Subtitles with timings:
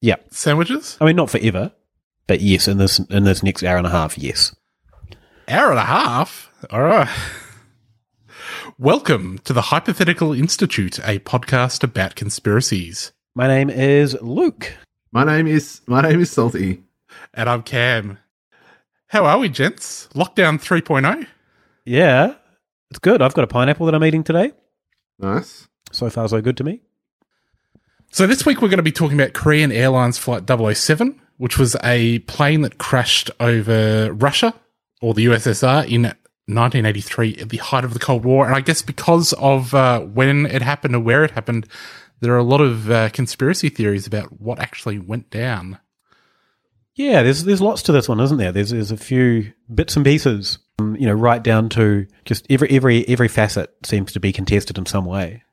[0.00, 0.96] yeah sandwiches?
[1.00, 1.72] I mean, not forever,
[2.26, 4.54] but yes, in this in this next hour and a half, yes.
[5.48, 6.50] Hour and a half.
[6.70, 7.08] All right.
[8.78, 13.12] Welcome to the Hypothetical Institute, a podcast about conspiracies.
[13.34, 14.74] My name is Luke.
[15.12, 16.82] My name is my name is Salty.
[17.34, 18.18] And I'm Cam.
[19.08, 20.08] How are we, gents?
[20.14, 21.26] Lockdown 3.0?
[21.84, 22.34] Yeah.
[22.90, 23.20] It's good.
[23.20, 24.52] I've got a pineapple that I'm eating today.
[25.18, 25.66] Nice.
[25.90, 26.80] So far so good to me.
[28.12, 31.76] So this week we're going to be talking about Korean Airlines Flight 007, which was
[31.84, 34.52] a plane that crashed over Russia
[35.00, 38.46] or the USSR in 1983 at the height of the Cold War.
[38.46, 41.68] And I guess because of uh, when it happened or where it happened,
[42.18, 45.78] there are a lot of uh, conspiracy theories about what actually went down.
[46.96, 48.50] Yeah, there's there's lots to this one, isn't there?
[48.50, 52.68] There's there's a few bits and pieces, um, you know, right down to just every
[52.70, 55.44] every every facet seems to be contested in some way.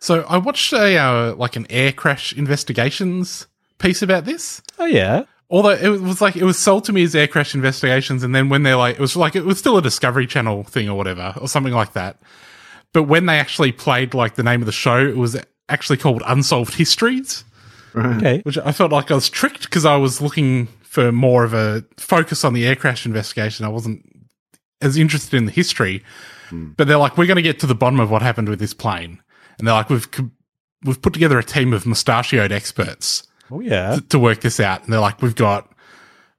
[0.00, 3.46] So I watched a uh, like an air crash investigations
[3.78, 4.62] piece about this.
[4.78, 5.24] Oh yeah.
[5.50, 8.48] Although it was like it was sold to me as air crash investigations, and then
[8.48, 11.34] when they're like, it was like it was still a Discovery Channel thing or whatever
[11.40, 12.18] or something like that.
[12.92, 15.36] But when they actually played like the name of the show, it was
[15.68, 17.44] actually called Unsolved Histories.
[17.92, 18.16] Right.
[18.16, 18.40] Okay.
[18.42, 21.84] Which I felt like I was tricked because I was looking for more of a
[21.96, 23.66] focus on the air crash investigation.
[23.66, 24.04] I wasn't
[24.80, 26.02] as interested in the history.
[26.48, 26.70] Hmm.
[26.76, 28.74] But they're like, we're going to get to the bottom of what happened with this
[28.74, 29.20] plane,
[29.60, 30.08] and they're like, we've
[30.84, 33.28] we've put together a team of mustachioed experts.
[33.50, 34.84] Oh yeah, to, to work this out.
[34.84, 35.70] And they're like, we've got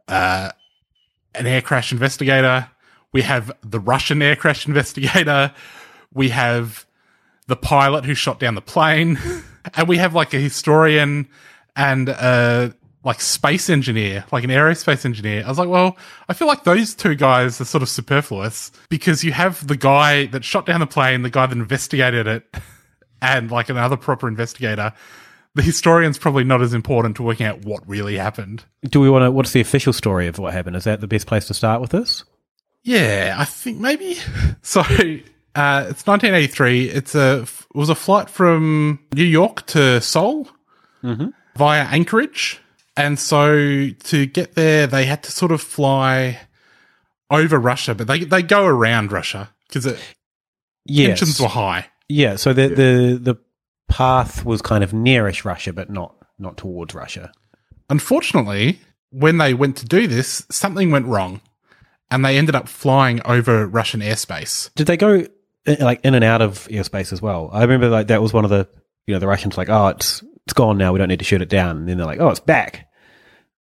[0.08, 0.52] uh,
[1.36, 2.70] an air crash investigator.
[3.14, 5.54] We have the Russian air crash investigator.
[6.14, 6.86] We have
[7.48, 9.18] the pilot who shot down the plane,
[9.76, 11.30] and we have like a historian
[11.76, 15.44] and a like space engineer, like an aerospace engineer.
[15.44, 15.98] I was like, well,
[16.30, 20.28] I feel like those two guys are sort of superfluous because you have the guy
[20.28, 22.44] that shot down the plane, the guy that investigated it,
[23.22, 24.94] and like another proper investigator.
[25.54, 28.64] The historian's probably not as important to working out what really happened.
[28.84, 29.32] Do we want to?
[29.32, 30.78] What's the official story of what happened?
[30.78, 32.24] Is that the best place to start with this?
[32.84, 34.18] Yeah, I think maybe.
[34.64, 36.90] So uh, it's 1983.
[36.90, 40.48] It's a it was a flight from New York to Seoul
[41.04, 41.30] mm-hmm.
[41.58, 42.62] via Anchorage,
[42.96, 46.40] and so to get there, they had to sort of fly
[47.32, 49.86] over Russia, but they they go around Russia because
[50.86, 51.20] yes.
[51.20, 51.88] tensions were high.
[52.12, 52.68] Yeah, so the yeah.
[52.68, 53.36] the the
[53.88, 57.32] path was kind of nearish Russia, but not not towards Russia.
[57.90, 58.80] Unfortunately,
[59.12, 61.42] when they went to do this, something went wrong,
[62.10, 64.74] and they ended up flying over Russian airspace.
[64.76, 65.26] Did they go
[65.66, 67.50] eh, like in and out of airspace as well?
[67.54, 68.68] I remember like that was one of the
[69.08, 71.42] you know the Russians like oh it's it's gone now we don't need to shoot
[71.42, 72.88] it down, and then they're like oh it's back.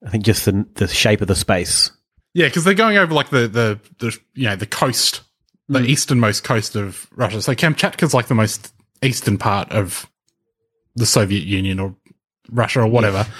[0.05, 1.91] I think just the the shape of the space.
[2.33, 5.21] Yeah, because they're going over like the the the you know the coast,
[5.71, 5.87] the mm.
[5.87, 7.41] easternmost coast of Russia.
[7.41, 10.09] So Kamchatka's like the most eastern part of
[10.95, 11.95] the Soviet Union or
[12.51, 13.19] Russia or whatever.
[13.19, 13.33] Yeah.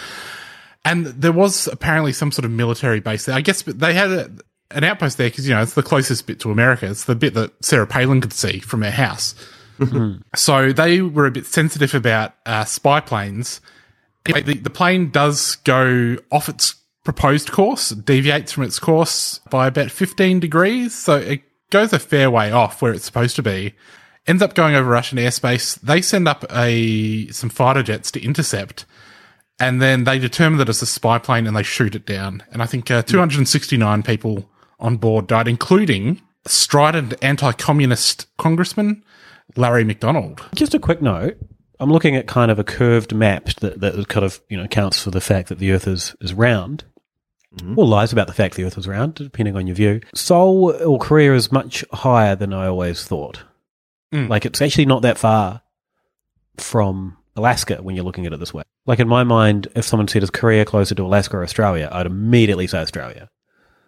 [0.83, 3.36] And there was apparently some sort of military base there.
[3.36, 4.31] I guess they had a,
[4.72, 6.89] an outpost there because, you know, it's the closest bit to America.
[6.89, 9.36] It's the bit that Sarah Palin could see from her house.
[9.80, 10.22] Mm-hmm.
[10.36, 13.62] so they were a bit sensitive about uh, spy planes.
[14.28, 19.66] Anyway, the, the plane does go off its proposed course, deviates from its course by
[19.66, 20.94] about 15 degrees.
[20.94, 23.73] So it goes a fair way off where it's supposed to be
[24.27, 25.79] ends up going over Russian airspace.
[25.81, 28.85] They send up a some fighter jets to intercept,
[29.59, 32.44] and then they determine that it's a spy plane and they shoot it down.
[32.51, 39.03] And I think uh, 269 people on board died, including strident anti-communist congressman
[39.56, 40.44] Larry McDonald.
[40.56, 41.38] Just a quick note.
[41.79, 45.01] I'm looking at kind of a curved map that, that kind of, you know, accounts
[45.01, 46.83] for the fact that the Earth is, is round.
[47.75, 50.00] Or lies about the fact the Earth was round, depending on your view.
[50.15, 53.44] Seoul or Korea is much higher than I always thought.
[54.13, 54.30] Mm.
[54.30, 55.62] Like it's actually not that far
[56.57, 58.63] from Alaska when you're looking at it this way.
[58.86, 62.06] Like in my mind, if someone said is Korea closer to Alaska or Australia, I'd
[62.06, 63.30] immediately say Australia.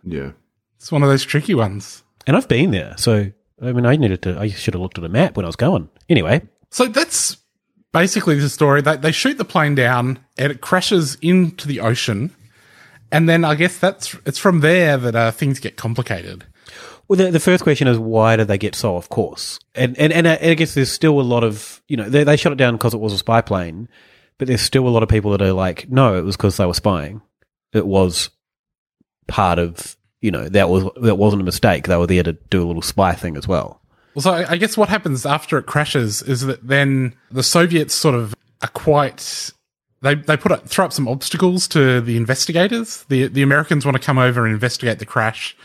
[0.04, 0.32] Yeah.
[0.78, 2.04] It's one of those tricky ones.
[2.28, 3.32] And I've been there, so
[3.62, 4.40] I mean, I needed to.
[4.40, 5.90] I should have looked at a map when I was going.
[6.10, 7.38] Anyway, So that's
[7.92, 8.82] basically the story.
[8.82, 12.36] They, they shoot the plane down and it crashes into the ocean.
[13.14, 16.46] And then I guess that's it's from there that uh, things get complicated.
[17.08, 19.60] Well, the, the first question is why did they get so off course?
[19.76, 22.24] And and and I, and I guess there's still a lot of you know they,
[22.24, 23.88] they shot it down because it was a spy plane,
[24.40, 26.66] but there's still a lot of people that are like, no, it was because they
[26.66, 27.22] were spying.
[27.72, 28.32] It was
[29.28, 31.86] part of you know that was that wasn't a mistake.
[31.86, 33.80] They were there to do a little spy thing as well.
[34.16, 37.94] Well, so I I guess what happens after it crashes is that then the Soviets
[37.94, 38.34] sort of
[38.64, 39.52] are quite.
[40.04, 43.06] They they put up, throw up some obstacles to the investigators.
[43.08, 45.56] The the Americans want to come over and investigate the crash,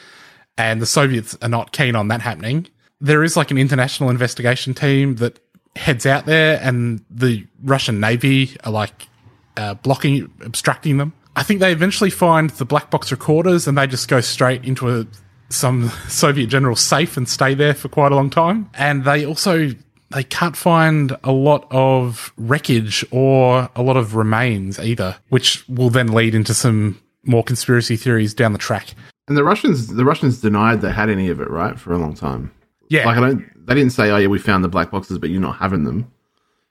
[0.56, 2.69] and the Soviets are not keen on that happening.
[3.00, 5.40] There is like an international investigation team that
[5.75, 9.08] heads out there, and the Russian Navy are like
[9.56, 11.12] uh, blocking, obstructing them.
[11.34, 14.88] I think they eventually find the black box recorders, and they just go straight into
[14.88, 15.06] a
[15.49, 18.70] some Soviet general safe and stay there for quite a long time.
[18.75, 19.70] And they also
[20.10, 25.90] they can't find a lot of wreckage or a lot of remains either, which will
[25.90, 28.94] then lead into some more conspiracy theories down the track.
[29.26, 32.14] And the Russians, the Russians denied they had any of it, right, for a long
[32.14, 32.50] time.
[32.88, 33.05] Yeah.
[33.05, 33.66] like I don't.
[33.66, 36.10] They didn't say, "Oh yeah, we found the black boxes, but you're not having them."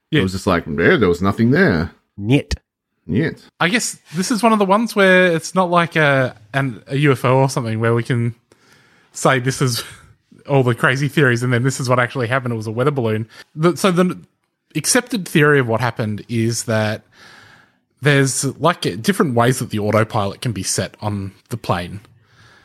[0.09, 0.21] Yeah.
[0.21, 1.91] It was just like, yeah, there was nothing there.
[2.17, 2.53] Yet.
[3.05, 3.45] Yet.
[3.59, 6.95] I guess this is one of the ones where it's not like a an, a
[7.05, 8.35] UFO or something where we can
[9.11, 9.83] say this is
[10.47, 12.53] all the crazy theories and then this is what actually happened.
[12.53, 13.27] It was a weather balloon.
[13.55, 14.19] The, so the
[14.75, 17.03] accepted theory of what happened is that
[18.01, 22.01] there's like different ways that the autopilot can be set on the plane.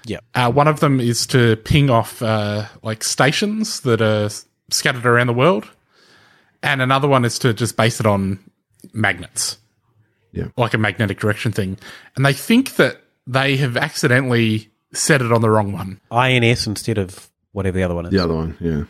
[0.04, 0.18] Yeah.
[0.34, 4.28] Uh, one of them is to ping off uh, like stations that are
[4.70, 5.68] scattered around the world,
[6.62, 8.38] and another one is to just base it on
[8.92, 9.58] magnets.
[10.32, 10.46] Yeah.
[10.56, 11.78] Like a magnetic direction thing.
[12.16, 16.00] And they think that they have accidentally set it on the wrong one.
[16.10, 18.12] INS instead of whatever the other one is.
[18.12, 18.84] The other one, yeah.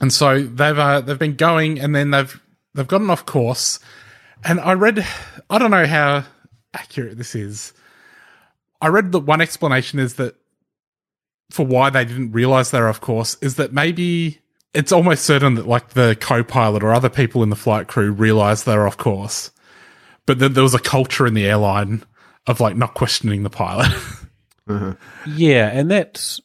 [0.00, 2.40] And so they've uh, they've been going and then they've
[2.74, 3.78] they've gotten off course.
[4.42, 5.04] And I read
[5.50, 6.24] I don't know how
[6.72, 7.72] accurate this is.
[8.80, 10.36] I read that one explanation is that
[11.50, 14.38] for why they didn't realize they're off course is that maybe
[14.72, 18.64] it's almost certain that like the co-pilot or other people in the flight crew realized
[18.64, 19.50] they're off course.
[20.26, 22.04] But that there was a culture in the airline
[22.46, 23.90] of like not questioning the pilot.
[25.26, 26.40] Yeah, and that's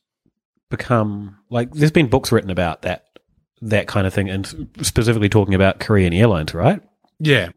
[0.77, 3.05] become like there's been books written about that
[3.61, 6.81] that kind of thing, and specifically talking about Korean airlines, right?
[7.19, 7.49] yeah.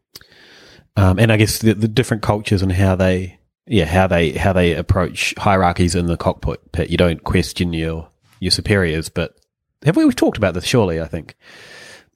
[0.95, 4.51] Um, and I guess the, the different cultures and how they, yeah, how they how
[4.51, 6.71] they approach hierarchies in the cockpit.
[6.71, 6.89] Pit.
[6.89, 9.39] You don't question your your superiors, but
[9.83, 10.65] have we we've talked about this?
[10.65, 11.35] Surely, I think.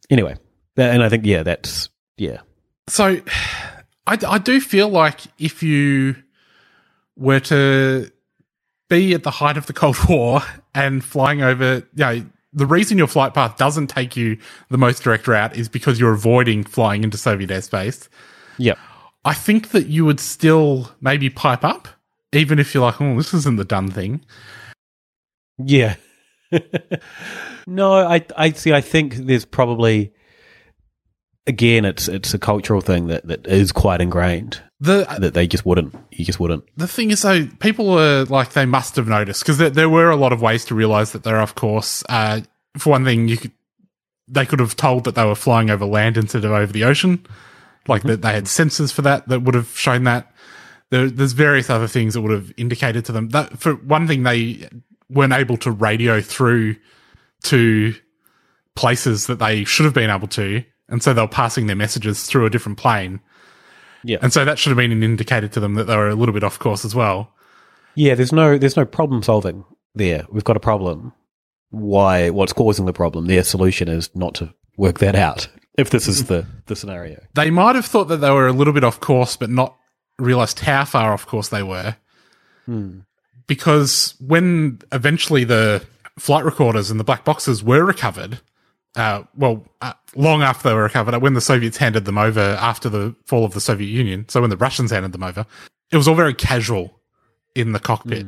[0.09, 0.35] Anyway,
[0.75, 2.39] that, and I think yeah, that's yeah,
[2.87, 3.21] So
[4.05, 6.15] I, I do feel like if you
[7.15, 8.11] were to
[8.89, 10.41] be at the height of the Cold War
[10.75, 14.37] and flying over, you know, the reason your flight path doesn't take you
[14.69, 18.07] the most direct route is because you're avoiding flying into Soviet airspace.
[18.57, 18.77] Yep.
[19.25, 21.87] I think that you would still maybe pipe up,
[22.31, 24.21] even if you're like, oh, this isn't the done thing.
[25.57, 25.95] yeah.
[27.67, 28.73] no, I I see.
[28.73, 30.13] I think there's probably
[31.47, 34.61] again, it's it's a cultural thing that that is quite ingrained.
[34.83, 35.95] The that they just wouldn't.
[36.11, 36.65] You just wouldn't.
[36.75, 40.09] The thing is, though, people are like they must have noticed because there, there were
[40.09, 42.03] a lot of ways to realize that they're off course.
[42.09, 42.41] Uh,
[42.77, 43.53] for one thing, you could
[44.27, 47.25] they could have told that they were flying over land instead of over the ocean,
[47.87, 50.29] like that they had sensors for that that would have shown that.
[50.89, 53.57] There, there's various other things that would have indicated to them that.
[53.57, 54.67] For one thing, they
[55.09, 56.75] weren't able to radio through
[57.43, 57.95] to
[58.75, 62.25] places that they should have been able to, and so they were passing their messages
[62.25, 63.21] through a different plane.
[64.03, 64.17] Yeah.
[64.21, 66.33] And so that should have been an indicator to them that they were a little
[66.33, 67.31] bit off course as well.
[67.95, 69.63] Yeah, there's no there's no problem solving
[69.95, 70.25] there.
[70.31, 71.13] We've got a problem.
[71.69, 72.29] Why?
[72.29, 73.27] What's causing the problem?
[73.27, 75.47] Their solution is not to work that out.
[75.75, 78.73] If this is the the scenario, They might have thought that they were a little
[78.73, 79.75] bit off course, but not
[80.19, 81.95] realized how far off course they were.
[82.67, 82.99] Hmm.
[83.47, 85.83] Because when eventually the
[86.19, 88.39] flight recorders and the black boxes were recovered,
[88.95, 92.89] uh, well, uh, long after they were recovered, when the Soviets handed them over after
[92.89, 95.45] the fall of the Soviet Union, so when the Russians handed them over,
[95.91, 96.99] it was all very casual
[97.55, 98.25] in the cockpit.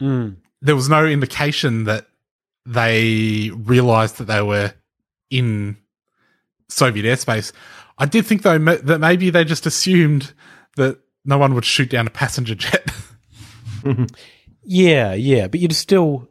[0.00, 0.36] Mm.
[0.60, 2.06] There was no indication that
[2.66, 4.74] they realized that they were
[5.30, 5.76] in
[6.68, 7.52] Soviet airspace.
[7.96, 10.32] I did think though ma- that maybe they just assumed
[10.76, 12.90] that no one would shoot down a passenger jet.
[14.70, 16.27] Yeah, yeah, but you'd still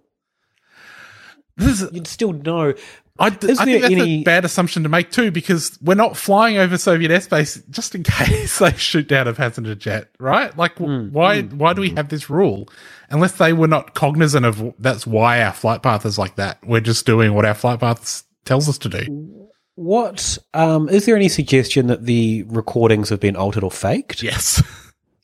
[1.58, 2.74] you'd still know.
[3.20, 6.16] I, Is think there that's any- a bad assumption to make too, because we're not
[6.16, 10.56] flying over Soviet airspace just in case they shoot down a passenger jet, right?
[10.56, 12.70] Like, w why why do we have this rule?
[13.10, 16.60] Unless they were not cognizant of that's why our flight path is like that.
[16.64, 19.48] We're just doing what our flight path tells us to do.
[19.74, 24.22] What um, is there any suggestion that the recordings have been altered or faked?
[24.24, 24.62] Yes.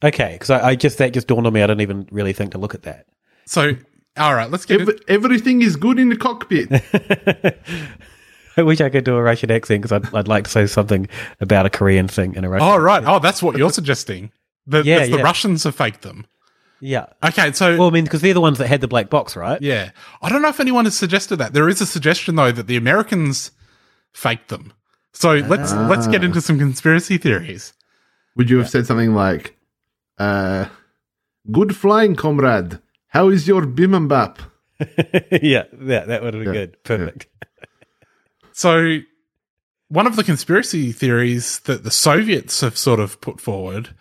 [0.03, 1.61] Okay, because I, I just that just dawned on me.
[1.63, 3.05] I didn't even really think to look at that.
[3.45, 3.71] So,
[4.17, 6.69] all right, let's get Ev- everything is good in the cockpit.
[8.57, 11.07] I wish I could do a Russian accent because I'd, I'd like to say something
[11.41, 12.67] about a Korean thing in a Russian.
[12.67, 13.03] Oh, right.
[13.05, 14.31] Oh, that's what you're suggesting.
[14.67, 15.17] The, Yeah, that's the.
[15.23, 16.27] Russians have faked them.
[16.79, 17.07] Yeah.
[17.23, 19.59] Okay, so Well, I mean, because they're the ones that had the black box, right?
[19.61, 19.89] Yeah.
[20.21, 21.53] I don't know if anyone has suggested that.
[21.53, 23.51] There is a suggestion though that the Americans
[24.11, 24.73] faked them.
[25.13, 25.87] So let's Ah.
[25.89, 27.73] let's get into some conspiracy theories.
[28.35, 29.57] Would you have said something like,
[30.17, 30.65] uh,
[31.51, 32.79] "Good flying, comrade.
[33.13, 34.39] How is your bibimbap?"
[35.41, 36.83] yeah, yeah, that would have been Yeah, good.
[36.83, 37.27] Perfect.
[38.55, 38.99] So
[39.87, 43.95] one of the conspiracy theories that the Soviets have sort of put forward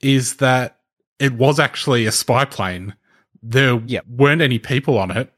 [0.00, 0.78] is that
[1.20, 2.96] it was actually a spy plane.
[3.40, 5.32] There weren't any people on it,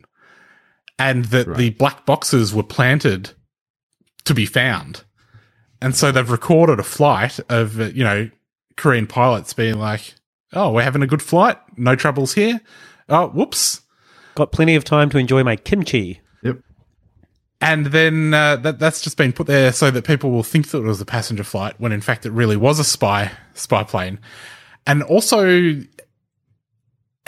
[0.98, 3.30] and that the black boxes were planted
[4.24, 5.04] to be found.
[5.82, 8.30] And so they've recorded a flight of, uh, you know,
[8.76, 10.14] Korean pilots being like,
[10.52, 11.58] oh, we're having a good flight.
[11.76, 12.60] No troubles here.
[13.08, 13.82] Oh, whoops.
[14.34, 16.20] Got plenty of time to enjoy my kimchi.
[16.42, 16.58] Yep.
[17.60, 20.78] And then uh, that that's just been put there so that people will think that
[20.78, 24.18] it was a passenger flight when in fact it really was a spy spy plane.
[24.86, 25.80] And also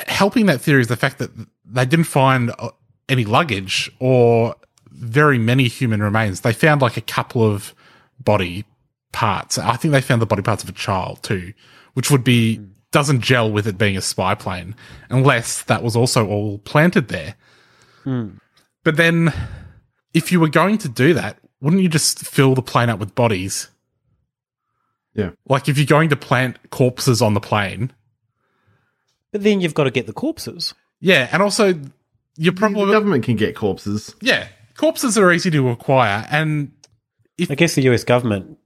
[0.07, 1.31] helping that theory is the fact that
[1.65, 2.71] they didn't find uh,
[3.09, 4.55] any luggage or
[4.91, 6.43] very many human remains.
[6.43, 7.75] They found like a couple of
[8.21, 8.65] body
[9.13, 9.59] parts.
[9.59, 11.53] I think they found the body parts of a child too,
[11.95, 14.75] which would be doesn't gel with it being a spy plane
[15.11, 17.35] unless that was also all planted there.
[18.05, 18.37] Hmm.
[18.85, 19.33] But then,
[20.15, 23.15] if you were going to do that, wouldn't you just fill the plane up with
[23.15, 23.69] bodies?
[25.15, 25.31] Yeah.
[25.49, 27.93] Like if you're going to plant corpses on the plane.
[29.33, 30.75] But then you've got to get the corpses.
[31.01, 31.75] Yeah, and also
[32.37, 34.15] you're probably the government can get corpses.
[34.21, 36.73] Yeah, corpses are easy to acquire, and
[37.51, 38.59] I guess the US government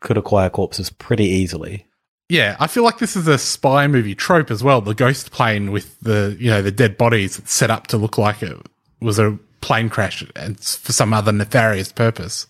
[0.00, 1.86] could acquire corpses pretty easily.
[2.28, 4.80] Yeah, I feel like this is a spy movie trope as well.
[4.80, 8.42] The ghost plane with the you know the dead bodies set up to look like
[8.42, 8.56] it
[9.00, 12.46] was a plane crash and for some other nefarious purpose.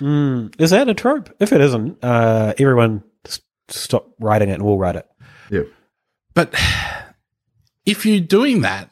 [0.00, 1.34] Mm, is that a trope?
[1.40, 5.06] If it isn't, uh, everyone s- stop writing it and we'll write it.
[5.50, 5.68] Yep.
[6.34, 6.54] But
[7.86, 8.90] if you're doing that,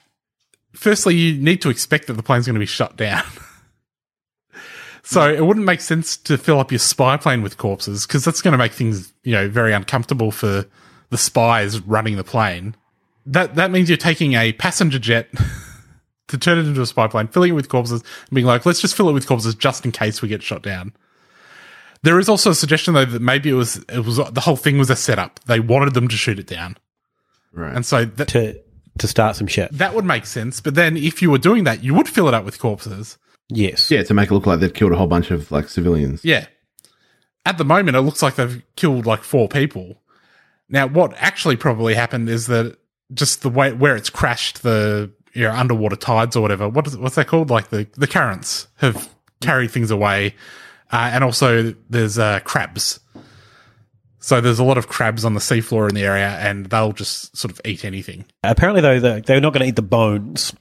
[0.75, 3.23] firstly, you need to expect that the plane's going to be shut down.
[5.03, 8.41] so it wouldn't make sense to fill up your spy plane with corpses because that's
[8.41, 10.65] going to make things, you know, very uncomfortable for
[11.11, 12.77] the spies running the plane.
[13.27, 15.29] That that means you're taking a passenger jet
[16.29, 18.81] to turn it into a spy plane, filling it with corpses, and being like, let's
[18.81, 20.93] just fill it with corpses just in case we get shot down.
[22.03, 24.79] There is also a suggestion though that maybe it was it was the whole thing
[24.79, 25.41] was a setup.
[25.47, 26.77] They wanted them to shoot it down.
[27.53, 27.75] Right.
[27.75, 28.61] And so that, to
[28.99, 29.71] to start some shit.
[29.73, 30.61] that would make sense.
[30.61, 33.19] But then if you were doing that, you would fill it up with corpses.
[33.55, 33.91] Yes.
[33.91, 36.25] Yeah, to make it look like they've killed a whole bunch of like civilians.
[36.25, 36.47] Yeah.
[37.45, 40.01] At the moment, it looks like they've killed like four people.
[40.69, 42.79] Now, what actually probably happened is that
[43.13, 46.69] just the way where it's crashed, the you know, underwater tides or whatever.
[46.69, 47.51] What is what's that called?
[47.51, 49.09] Like the the currents have
[49.41, 50.35] carried things away,
[50.93, 53.01] uh, and also there's uh, crabs.
[54.21, 57.37] So there's a lot of crabs on the seafloor in the area, and they'll just
[57.37, 58.25] sort of eat anything.
[58.45, 60.55] Apparently, though, the- they're not going to eat the bones.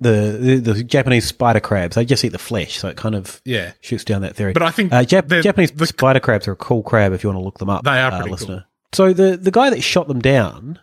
[0.00, 3.40] The, the the Japanese spider crabs, they just eat the flesh, so it kind of
[3.44, 3.72] Yeah.
[3.80, 4.52] shoots down that theory.
[4.52, 7.30] But I think uh, Jap- the- Japanese spider crabs are a cool crab if you
[7.30, 7.84] want to look them up.
[7.84, 8.64] They are uh, pretty listener.
[8.92, 10.78] So the the guy that shot them down,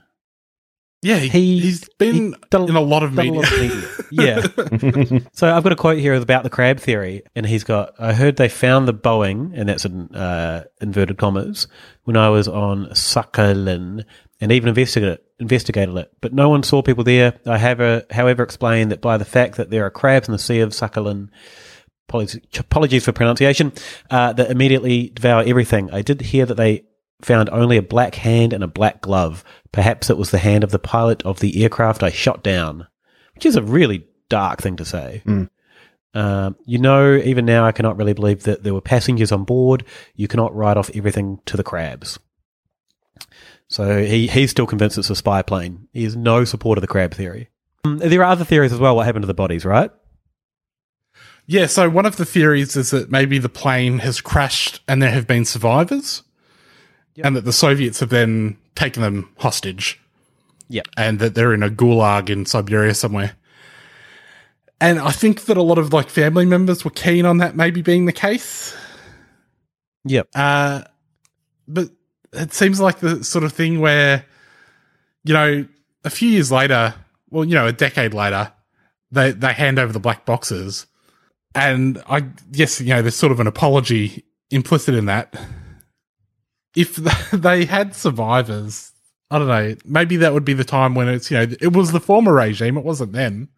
[1.04, 3.34] Yeah, he, he's been done in a lot of a media.
[3.34, 3.88] lot of media.
[4.12, 5.20] yeah.
[5.32, 7.94] so I've got a quote here about the crab theory, and he's got.
[8.00, 11.68] I heard they found the Boeing, and that's in uh, inverted commas,
[12.06, 14.06] when I was on Sakhalin,
[14.42, 17.39] and even investigated investigated it, but no one saw people there.
[17.46, 20.39] I have, uh, however, explained that by the fact that there are crabs in the
[20.39, 21.30] Sea of Sakhalin.
[22.10, 23.72] Apologies, apologies for pronunciation.
[24.10, 25.92] Uh, that immediately devour everything.
[25.92, 26.86] I did hear that they
[27.21, 29.43] found only a black hand and a black glove.
[29.71, 32.88] Perhaps it was the hand of the pilot of the aircraft I shot down,
[33.36, 35.24] which is a really dark thing to say.
[35.25, 35.50] Mm.
[36.13, 39.83] Um, you know, even now, I cannot really believe that there were passengers on board.
[40.15, 42.17] You cannot write off everything to the crabs.
[43.69, 45.88] So he, he's still convinced it's a spy plane.
[45.91, 47.50] He has no support of the crab theory.
[47.83, 48.95] Um, there are other theories as well.
[48.95, 49.91] What happened to the bodies, right?
[51.45, 55.12] Yeah, so one of the theories is that maybe the plane has crashed and there
[55.12, 56.24] have been survivors,
[57.25, 60.00] and that the Soviets have then taken them hostage.
[60.69, 60.83] Yeah.
[60.97, 63.33] And that they're in a gulag in Siberia somewhere.
[64.79, 67.81] And I think that a lot of like family members were keen on that maybe
[67.81, 68.75] being the case.
[70.05, 70.27] Yep.
[70.36, 70.83] Uh,
[71.67, 71.89] but
[72.33, 74.25] it seems like the sort of thing where,
[75.24, 75.65] you know,
[76.03, 76.93] a few years later,
[77.29, 78.51] well, you know, a decade later,
[79.12, 80.86] they they hand over the black boxes,
[81.55, 85.36] and I guess you know there's sort of an apology implicit in that.
[86.77, 86.96] If
[87.34, 88.91] they had survivors,
[89.31, 91.91] I don't know, maybe that would be the time when it's you know it was
[91.91, 93.50] the former regime, it wasn't them.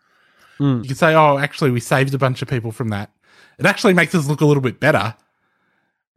[0.84, 3.12] You could say, oh, actually, we saved a bunch of people from that.
[3.60, 5.16] It actually makes us look a little bit better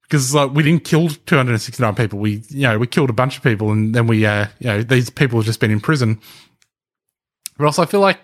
[0.03, 2.19] because like we didn't kill 269 people.
[2.19, 4.83] We you know we killed a bunch of people, and then we uh you know
[4.83, 6.21] these people have just been in prison.
[7.57, 8.21] But also, I feel like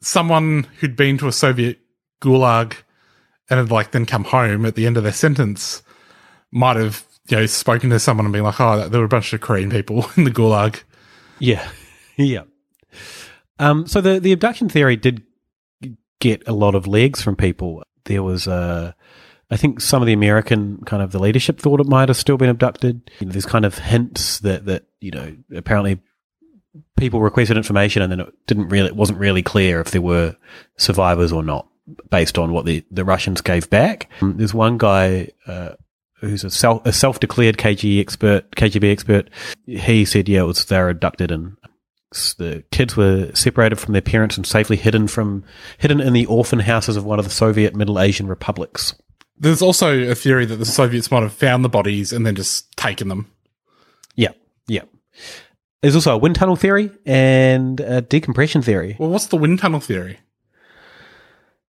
[0.00, 1.78] someone who'd been to a Soviet
[2.20, 2.74] gulag
[3.48, 5.82] and had like then come home at the end of their sentence
[6.50, 9.32] might have you know spoken to someone and been like, oh, there were a bunch
[9.32, 10.82] of Korean people in the gulag.
[11.38, 11.66] Yeah,
[12.16, 12.42] yeah.
[13.58, 15.22] Um, so the the abduction theory did
[16.20, 17.82] get a lot of legs from people.
[18.04, 18.92] There was uh,
[19.50, 22.36] I think some of the American kind of the leadership thought it might have still
[22.36, 23.10] been abducted.
[23.18, 26.00] You know, there's kind of hints that that you know apparently
[26.96, 30.36] people requested information and then it didn't really it wasn't really clear if there were
[30.78, 31.68] survivors or not
[32.10, 34.08] based on what the the Russians gave back.
[34.20, 35.28] Um, there's one guy.
[35.46, 35.70] Uh,
[36.22, 39.28] Who's a self a self declared KG expert, KGB expert?
[39.66, 41.56] He said, "Yeah, it was they were abducted and
[42.38, 45.44] the kids were separated from their parents and safely hidden from
[45.78, 48.94] hidden in the orphan houses of one of the Soviet Middle Asian republics.
[49.38, 52.70] There's also a theory that the Soviets might have found the bodies and then just
[52.76, 53.30] taken them.
[54.14, 54.32] Yeah,
[54.68, 54.82] yeah.
[55.80, 58.96] There's also a wind tunnel theory and a decompression theory.
[58.98, 60.20] Well, what's the wind tunnel theory?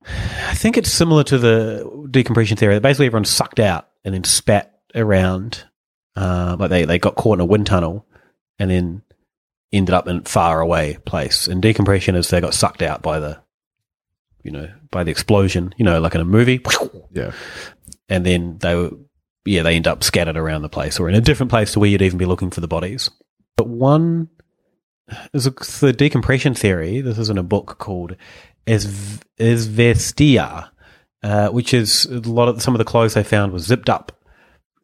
[0.06, 2.80] I think it's similar to the decompression theory.
[2.80, 5.63] Basically, everyone sucked out and then spat around,
[6.16, 8.06] uh, like they, they got caught in a wind tunnel
[8.60, 9.02] and then
[9.72, 11.48] ended up in a far away place.
[11.48, 13.39] And decompression is they got sucked out by the,
[14.44, 16.62] you know, by the explosion, you know, like in a movie.
[17.12, 17.32] Yeah.
[18.10, 18.92] And then they were,
[19.46, 21.89] yeah, they end up scattered around the place or in a different place to where
[21.89, 23.10] you'd even be looking for the bodies.
[23.56, 24.30] But one
[25.34, 25.46] is
[25.80, 27.02] the decompression theory.
[27.02, 28.16] This is in a book called
[28.65, 30.69] Is Izvestia,
[31.21, 34.12] uh, which is a lot of some of the clothes they found was zipped up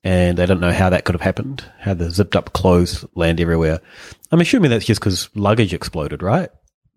[0.03, 1.63] and they don't know how that could have happened.
[1.79, 3.79] How the zipped up clothes land everywhere.
[4.31, 6.49] I'm assuming that's just because luggage exploded, right?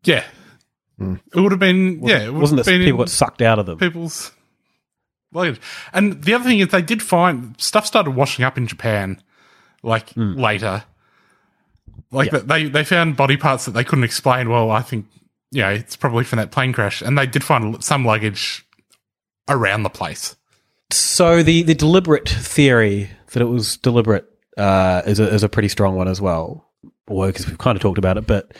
[0.04, 0.24] Yeah,
[1.00, 2.00] it would have been.
[2.00, 3.78] Wasn't- yeah, it would wasn't have that been people got sucked out of them?
[3.78, 4.32] People's
[5.32, 5.60] luggage.
[5.92, 9.22] And the other thing is, they did find stuff started washing up in Japan,
[9.82, 10.34] like Hmm.
[10.34, 10.84] later.
[12.10, 14.48] Like that they they found body parts that they couldn't explain.
[14.50, 15.06] Well, I think
[15.60, 18.66] know it's probably from that plane crash, and they did find some luggage
[19.48, 20.36] around the place.
[20.90, 25.68] So the the deliberate theory that it was deliberate uh, is a is a pretty
[25.68, 26.68] strong one as well.
[27.06, 28.52] Because we've kind of talked about it, but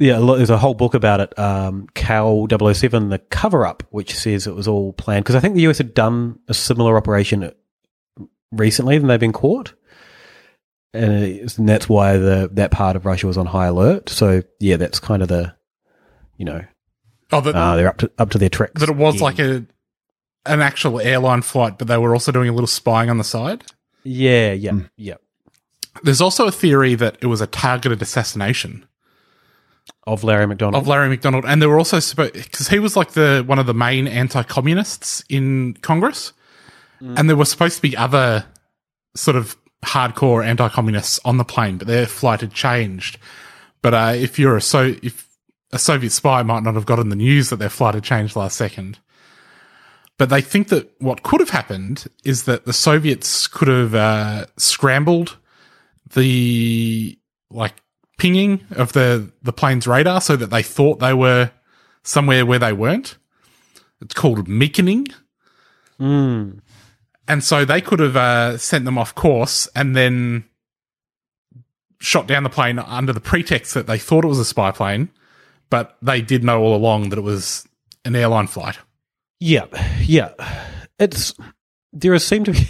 [0.00, 1.38] yeah, there's a whole book about it.
[1.38, 5.54] Um, KAL 007, the cover up, which says it was all planned because I think
[5.54, 7.52] the US had done a similar operation
[8.50, 9.74] recently, and they've been caught.
[10.94, 11.12] And,
[11.58, 14.08] and that's why the that part of Russia was on high alert.
[14.08, 15.54] So yeah, that's kind of the,
[16.40, 16.64] you know,
[17.32, 18.80] Oh, that, uh, they're up to up to their tricks.
[18.80, 19.64] that it was like a
[20.46, 23.62] an actual airline flight, but they were also doing a little spying on the side.
[24.02, 25.14] Yeah, yeah, yeah.
[26.02, 28.86] There's also a theory that it was a targeted assassination
[30.06, 30.82] Of Larry McDonald.
[30.82, 33.66] of Larry McDonald, and there were also supposed because he was like the one of
[33.66, 36.32] the main anti-communists in Congress,
[37.00, 38.44] and there were supposed to be other
[39.14, 43.18] sort of hardcore anti-communists on the plane, but their flight had changed.
[43.82, 45.28] But uh, if you're a so if
[45.72, 48.56] a Soviet spy might not have gotten the news that their flight had changed last
[48.56, 48.98] second.
[50.18, 54.46] But they think that what could have happened is that the Soviets could have uh,
[54.58, 55.38] scrambled
[56.12, 57.18] the
[57.50, 57.74] like
[58.18, 61.50] pinging of the the plane's radar so that they thought they were
[62.02, 63.16] somewhere where they weren't.
[64.00, 65.08] It's called meaconing.
[65.98, 66.60] Mm.
[67.28, 70.44] And so they could have uh, sent them off course and then
[72.00, 75.10] shot down the plane under the pretext that they thought it was a spy plane,
[75.70, 77.66] but they did know all along that it was
[78.04, 78.78] an airline flight.
[79.38, 79.66] Yeah,
[80.02, 80.32] yeah.
[80.98, 81.34] It's
[81.92, 82.68] there seem to be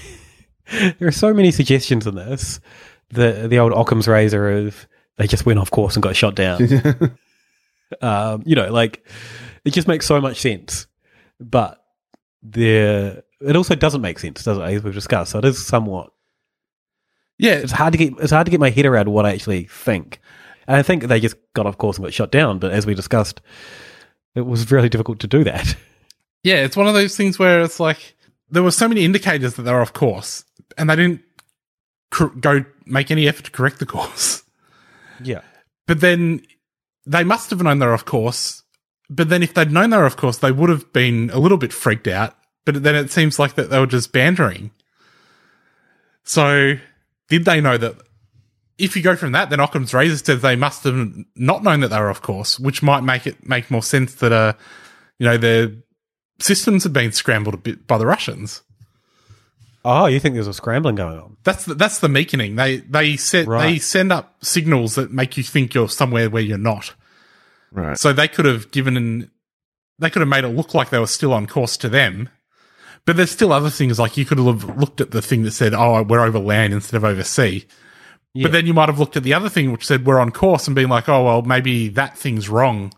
[0.99, 2.61] there are so many suggestions in this.
[3.09, 4.87] The the old Occam's razor of
[5.17, 6.63] they just went off course and got shot down.
[8.01, 9.05] um, you know, like
[9.65, 10.87] it just makes so much sense
[11.41, 11.83] but
[12.43, 14.63] there it also doesn't make sense, does it?
[14.63, 16.13] As we've discussed, so it is somewhat.
[17.39, 19.65] Yeah, it's hard to get it's hard to get my head around what I actually
[19.65, 20.21] think,
[20.71, 22.61] and I think they just got off course and got shot down.
[22.61, 23.41] But as we discussed,
[24.37, 25.77] it was really difficult to do that.
[26.43, 28.17] Yeah, it's one of those things where it's like
[28.49, 30.43] there were so many indicators that they were off course,
[30.79, 31.21] and they didn't
[32.11, 34.43] cor- go make any effort to correct the course.
[35.23, 35.43] Yeah.
[35.87, 36.41] But then
[37.05, 38.63] they must have known they were off course.
[39.11, 41.59] But then if they'd known they were off course, they would have been a little
[41.59, 42.35] bit freaked out.
[42.65, 44.71] But then it seems like that they were just bantering.
[46.25, 46.77] So
[47.29, 47.97] did they know that?
[48.81, 51.89] If you go from that, then Occam's razor says they must have not known that
[51.89, 54.55] they were off course, which might make it make more sense that uh,
[55.19, 55.73] you know, their
[56.39, 58.63] systems had been scrambled a bit by the Russians.
[59.85, 61.37] Oh, you think there's a scrambling going on?
[61.43, 62.57] That's the, that's the meaconing.
[62.57, 63.63] They they set Right.
[63.73, 66.95] they send up signals that make you think you're somewhere where you're not.
[67.73, 67.97] Right.
[67.99, 69.31] So they could have given an
[69.99, 72.29] they could have made it look like they were still on course to them.
[73.07, 75.73] But there's still other things like you could have looked at the thing that said,
[75.73, 77.67] "Oh, we're over land instead of over sea."
[78.33, 78.45] Yeah.
[78.45, 80.69] But then you might have looked at the other thing which said we're on course
[80.69, 82.93] and been like, "Oh, well, maybe that thing's wrong.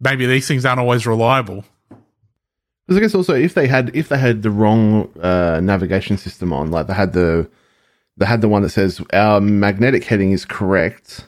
[0.00, 1.64] Maybe these things aren't always reliable."
[2.86, 6.52] Because I guess also if they had if they had the wrong uh, navigation system
[6.52, 7.48] on, like they had the
[8.16, 11.26] they had the one that says our magnetic heading is correct,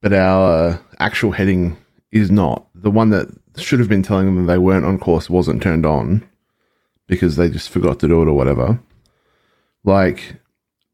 [0.00, 1.76] but our uh, actual heading
[2.12, 2.66] is not.
[2.74, 6.28] The one that should have been telling them they weren't on course wasn't turned on
[7.06, 8.80] because they just forgot to do it or whatever.
[9.84, 10.36] Like,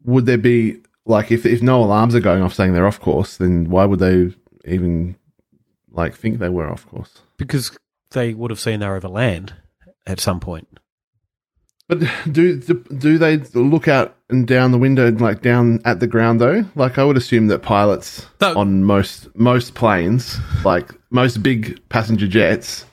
[0.04, 3.38] would there be like if if no alarms are going off saying they're off course,
[3.38, 4.34] then why would they
[4.66, 5.16] even
[5.90, 7.22] like think they were off course?
[7.38, 7.76] Because
[8.10, 9.54] they would have seen they're over land
[10.06, 10.68] at some point.
[11.88, 16.08] But do, do do they look out and down the window, like down at the
[16.08, 16.64] ground though?
[16.74, 22.84] Like I would assume that pilots on most most planes, like most big passenger jets,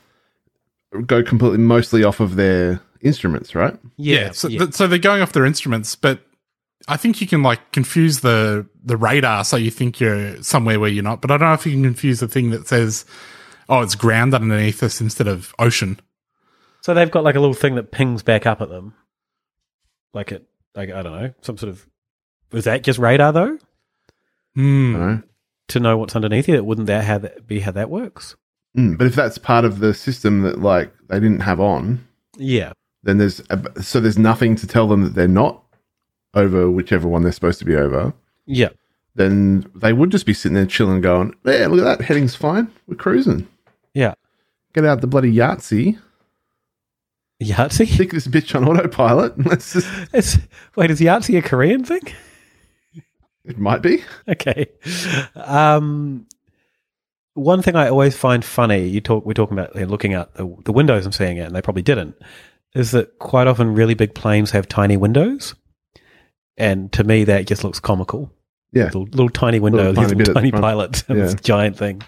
[1.08, 3.76] go completely mostly off of their instruments, right?
[3.98, 4.32] Yeah.
[4.32, 6.22] so, th- so they're going off their instruments, but
[6.88, 10.90] I think you can like confuse the the radar so you think you're somewhere where
[10.90, 11.22] you're not.
[11.22, 13.06] But I don't know if you can confuse the thing that says,
[13.70, 16.00] "Oh, it's ground underneath us" instead of ocean.
[16.82, 18.94] So they've got like a little thing that pings back up at them,
[20.14, 21.88] like it, like I don't know, some sort of.
[22.52, 23.58] Was that just radar though?
[24.56, 25.16] Hmm.
[25.70, 28.36] To know what's underneath it, wouldn't that how that be how that works?
[28.78, 32.06] Mm, but if that's part of the system that like they didn't have on,
[32.38, 32.74] Yeah.
[33.04, 35.63] then there's a, so there's nothing to tell them that they're not
[36.34, 38.14] over whichever one they're supposed to be over.
[38.46, 38.70] Yeah.
[39.16, 42.72] Then they would just be sitting there chilling, going, "Yeah, look at that, heading's fine.
[42.88, 43.48] We're cruising.
[43.94, 44.16] Yeah.
[44.74, 46.00] Get out the bloody Yahtzee."
[47.42, 47.88] Yahtzee?
[47.88, 49.38] Stick this bitch on autopilot.
[49.46, 49.88] Let's just.
[50.14, 50.38] It's,
[50.76, 52.02] wait, is Yahtzee a Korean thing?
[53.46, 54.04] It might be.
[54.28, 54.68] Okay.
[55.36, 56.26] Um,
[57.34, 60.72] one thing I always find funny, you talk, we're talking about looking out the, the
[60.72, 62.16] windows and seeing it, and they probably didn't,
[62.74, 65.56] is that quite often really big planes have tiny windows.
[66.58, 68.32] And to me, that just looks comical.
[68.72, 68.86] Yeah.
[68.86, 70.64] Little, little tiny window, Little tiny little tiny, the front.
[70.64, 72.02] pilots, and this giant thing.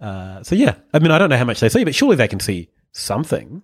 [0.00, 0.74] Uh, so, yeah.
[0.92, 3.62] I mean, I don't know how much they see, but surely they can see something.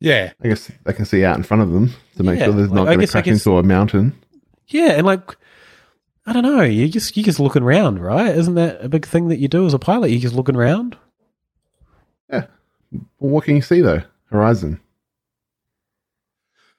[0.00, 0.32] Yeah.
[0.42, 2.68] I guess they can see out in front of them to make Yeah, sure there's
[2.68, 4.14] like, not I going to crash guess- into a mountain.
[4.68, 5.36] Yeah, and like
[6.26, 8.34] I don't know, you just you just looking around, right?
[8.36, 10.10] Isn't that a big thing that you do as a pilot?
[10.10, 10.96] You just looking around.
[12.28, 12.48] Well,
[13.18, 14.02] what can you see though?
[14.30, 14.80] Horizon.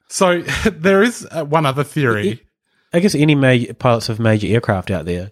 [0.09, 0.41] So
[0.71, 2.41] there is uh, one other theory.
[2.93, 5.31] I guess any major pilots of major aircraft out there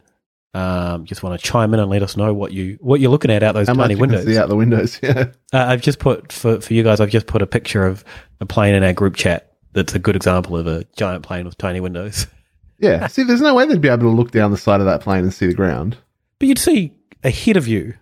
[0.53, 3.31] um, just want to chime in and let us know what you what you're looking
[3.31, 4.25] at out those How much tiny you can windows.
[4.25, 4.99] see out the windows?
[5.03, 5.25] Yeah.
[5.53, 6.99] Uh, I've just put for for you guys.
[6.99, 8.03] I've just put a picture of
[8.39, 9.53] a plane in our group chat.
[9.73, 12.27] That's a good example of a giant plane with tiny windows.
[12.77, 13.07] Yeah.
[13.07, 15.23] see, there's no way they'd be able to look down the side of that plane
[15.23, 15.97] and see the ground.
[16.39, 17.93] But you'd see ahead of you.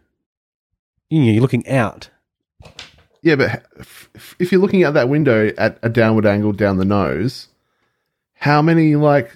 [1.12, 2.10] You know, you're looking out.
[3.24, 6.86] Yeah, but if- if you're looking out that window at a downward angle down the
[6.86, 7.48] nose,
[8.36, 9.36] how many like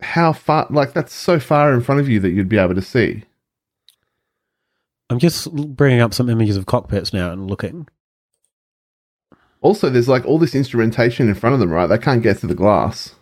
[0.00, 2.82] how far like that's so far in front of you that you'd be able to
[2.82, 3.22] see.
[5.10, 7.88] I'm just bringing up some images of cockpits now and looking.
[9.60, 11.86] Also, there's like all this instrumentation in front of them, right?
[11.86, 13.14] They can't get to the glass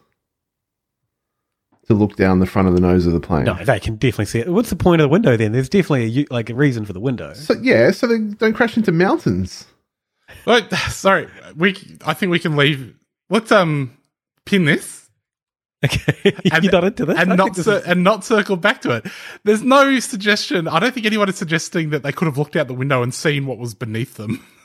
[1.88, 3.44] to look down the front of the nose of the plane.
[3.44, 4.48] No, they can definitely see it.
[4.48, 5.52] What's the point of the window then?
[5.52, 7.32] There's definitely a, u- like a reason for the window.
[7.34, 9.66] So yeah, so they don't crash into mountains.
[10.46, 11.76] Wait, sorry, we.
[12.04, 12.94] I think we can leave.
[13.30, 13.96] Let's um
[14.44, 15.08] pin this.
[15.84, 18.56] Okay, Have you're not into this, and I not this cir- is- and not circle
[18.56, 19.06] back to it.
[19.44, 20.66] There's no suggestion.
[20.66, 23.12] I don't think anyone is suggesting that they could have looked out the window and
[23.12, 24.44] seen what was beneath them.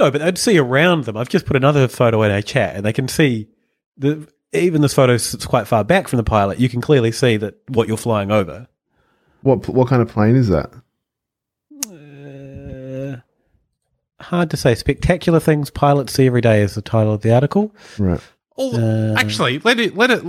[0.00, 1.16] No, but they'd see around them.
[1.16, 3.48] I've just put another photo in our chat, and they can see
[3.96, 6.58] the even this photo sits quite far back from the pilot.
[6.58, 8.66] You can clearly see that what you're flying over.
[9.42, 10.70] What what kind of plane is that?
[14.20, 14.74] hard to say.
[14.74, 17.74] Spectacular things pilots see every day is the title of the article.
[17.98, 18.20] Right.
[18.56, 20.22] Oh, Uh, actually, let it let it.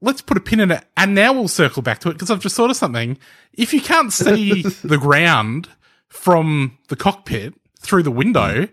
[0.00, 2.40] Let's put a pin in it, and now we'll circle back to it because I've
[2.40, 3.18] just thought of something.
[3.52, 5.68] If you can't see the ground
[6.08, 8.68] from the cockpit through the window,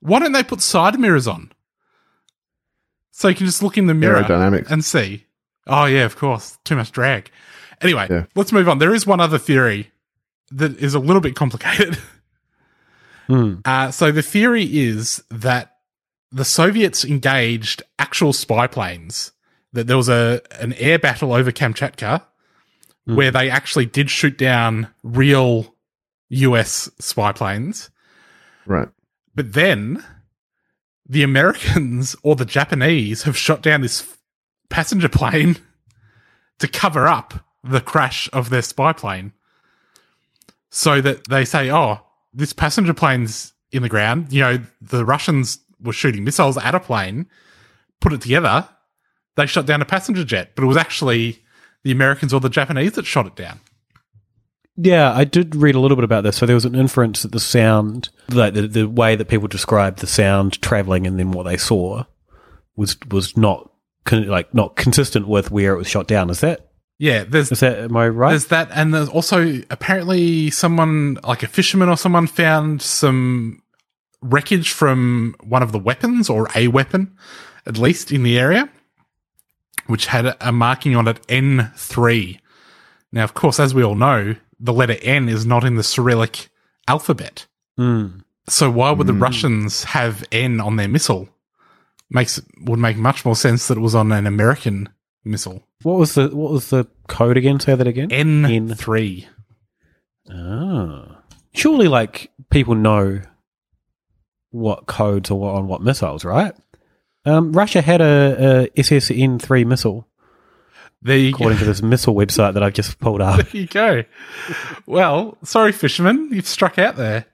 [0.00, 1.50] why don't they put side mirrors on?
[3.16, 4.68] So you can just look in the mirror Aerodynamics.
[4.70, 5.24] and see.
[5.68, 6.58] Oh yeah, of course.
[6.64, 7.30] Too much drag.
[7.80, 8.24] Anyway, Yeah.
[8.34, 8.78] let's move on.
[8.78, 9.92] There is one other theory
[10.50, 11.96] that is a little bit complicated.
[13.26, 13.54] Hmm.
[13.64, 15.76] Uh, so the theory is that
[16.30, 19.32] the Soviets engaged actual spy planes.
[19.72, 22.20] That there was a an air battle over Kamchatka
[23.06, 25.74] where they actually did shoot down real
[26.28, 27.88] US spy planes.
[28.66, 28.88] Right.
[29.34, 30.04] But then
[31.06, 34.16] the Americans or the Japanese have shot down this
[34.70, 35.56] passenger plane
[36.58, 39.32] to cover up the crash of their spy plane.
[40.70, 42.00] So that they say, oh,
[42.32, 44.32] this passenger plane's in the ground.
[44.32, 47.26] You know, the Russians were shooting missiles at a plane,
[48.00, 48.68] put it together.
[49.36, 51.44] They shot down a passenger jet, but it was actually
[51.84, 53.60] the Americans or the Japanese that shot it down.
[54.76, 56.36] Yeah, I did read a little bit about this.
[56.36, 60.00] So there was an inference that the sound, like the, the way that people described
[60.00, 62.04] the sound traveling and then what they saw,
[62.76, 63.70] was was not
[64.04, 66.28] con- like not consistent with where it was shot down.
[66.28, 68.30] Is that Yeah, there's is that am I right?
[68.30, 73.62] There's that, and there's also apparently someone, like a fisherman or someone, found some
[74.22, 77.16] wreckage from one of the weapons or a weapon,
[77.66, 78.68] at least in the area,
[79.86, 82.40] which had a, a marking on it N3.
[83.12, 84.34] Now, of course, as we all know,
[84.64, 86.48] the letter N is not in the Cyrillic
[86.88, 87.46] alphabet.
[87.76, 88.20] Hmm.
[88.48, 91.28] So why would the Russians have N on their missile?
[92.10, 94.88] Makes would make much more sense that it was on an American
[95.24, 95.66] missile.
[95.82, 97.60] What was the what was the code again?
[97.60, 98.10] Say that again.
[98.10, 99.28] N three.
[100.30, 101.20] Ah,
[101.54, 103.20] surely like people know
[104.50, 106.54] what codes are on what missiles, right?
[107.26, 110.06] Um, Russia had a, a SSN three missile.
[111.04, 113.36] There you according to this missile website that I've just pulled up.
[113.50, 114.04] There you go.
[114.86, 117.26] Well, sorry, fisherman, you've struck out there.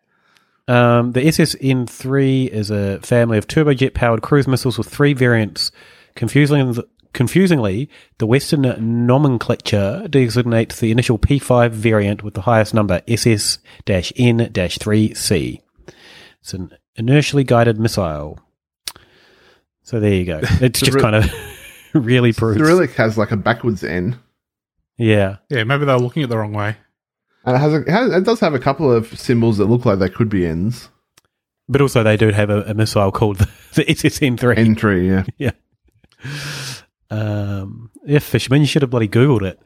[0.66, 5.70] Um, the SSN 3 is a family of turbojet powered cruise missiles with three variants.
[6.16, 8.62] Confusingly, confusingly, the Western
[9.06, 15.60] nomenclature designates the initial P5 variant with the highest number, SS N 3C.
[16.40, 18.40] It's an inertially guided missile.
[19.82, 20.40] So there you go.
[20.60, 21.32] It's just kind of
[21.94, 22.58] really proves.
[22.58, 24.18] Cyrillic has like a backwards N.
[24.96, 25.36] Yeah.
[25.48, 26.76] Yeah, maybe they're looking at it the wrong way.
[27.44, 29.86] And it has, a, it has it does have a couple of symbols that look
[29.86, 30.90] like they could be N's.
[31.68, 34.56] But also, they do have a, a missile called the, the SSN 3.
[34.56, 35.52] N3, yeah.
[36.20, 36.30] yeah.
[37.10, 39.58] Um, yeah, Fisherman, you should have bloody Googled it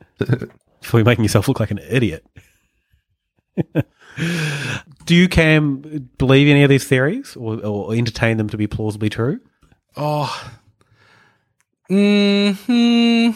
[0.80, 2.24] before you're making yourself look like an idiot.
[5.04, 9.10] Do you, Cam, believe any of these theories or, or entertain them to be plausibly
[9.10, 9.40] true?
[9.96, 10.52] Oh.
[11.88, 13.30] Hmm.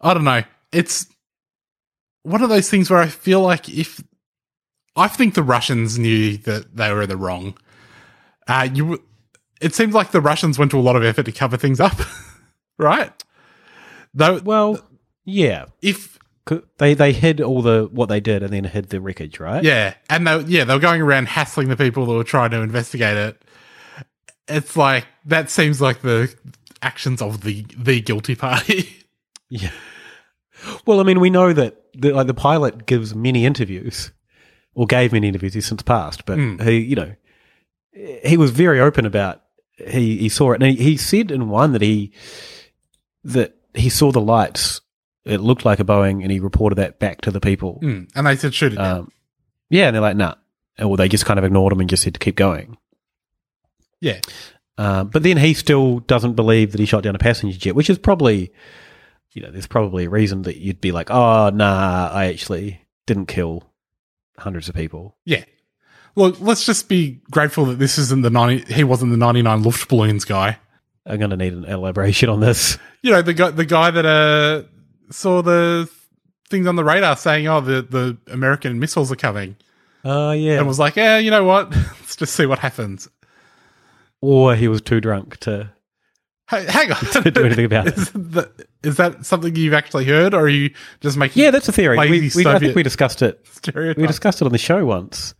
[0.00, 0.42] I don't know.
[0.72, 1.06] It's
[2.22, 4.02] one of those things where I feel like if
[4.96, 7.56] I think the Russians knew that they were in the wrong.
[8.46, 9.02] Uh, you,
[9.60, 11.96] it seems like the Russians went to a lot of effort to cover things up,
[12.78, 13.10] right?
[14.12, 14.78] Though, well,
[15.24, 15.66] yeah.
[15.82, 16.18] If
[16.78, 19.64] they they hid all the what they did and then hid the wreckage, right?
[19.64, 22.60] Yeah, and they yeah they were going around hassling the people that were trying to
[22.60, 23.42] investigate it.
[24.46, 26.32] It's like that seems like the
[26.84, 28.88] actions of the the guilty party.
[29.50, 29.70] Yeah.
[30.86, 34.10] Well, I mean, we know that the, like the pilot gives many interviews,
[34.74, 35.54] or gave many interviews.
[35.54, 36.62] He's since passed, but Mm.
[36.66, 37.14] he, you know,
[38.24, 39.42] he was very open about
[39.76, 42.12] he he saw it, and he, he said in one that he
[43.22, 44.80] that he saw the lights.
[45.24, 47.78] It looked like a Boeing, and he reported that back to the people.
[47.82, 48.78] Mm, and they said shoot it.
[48.78, 49.12] Um,
[49.70, 50.34] yeah, and they're like, nah,
[50.82, 52.76] or they just kind of ignored him and just said to keep going.
[54.00, 54.20] yeah,
[54.76, 57.88] Um, but then he still doesn't believe that he shot down a passenger jet, which
[57.90, 58.52] is probably,
[59.32, 63.26] you know, there's probably a reason that you'd be like, oh, nah, I actually didn't
[63.26, 63.62] kill
[64.38, 65.16] hundreds of people.
[65.24, 65.44] yeah.
[66.16, 68.72] Look, let's just be grateful that this isn't the ninety.
[68.72, 70.58] He wasn't the ninety nine Luftballons guy.
[71.04, 72.78] I'm going to need an elaboration on this.
[73.02, 74.62] You know the guy the guy that uh
[75.10, 75.90] saw the
[76.48, 79.56] things on the radar saying, "Oh, the the American missiles are coming,"
[80.04, 80.58] Oh, yeah.
[80.58, 81.70] and was like, "Yeah, you know what?
[81.76, 83.08] let's just see what happens."
[84.24, 85.70] Or he was too drunk to,
[86.50, 86.98] Hey, hang on.
[87.22, 87.96] to do anything about it.
[87.98, 88.50] Is that,
[88.82, 91.42] is that something you've actually heard, or are you just making?
[91.42, 91.98] Yeah, that's a theory.
[91.98, 93.44] We, we, I think we discussed it.
[93.50, 93.98] stereotype?
[94.00, 95.34] We discussed it on the show once.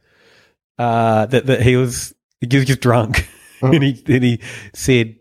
[0.79, 3.29] Uh, that that he was he was just drunk,
[3.63, 4.41] and he and he
[4.75, 5.17] said